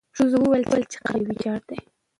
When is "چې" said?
0.91-0.97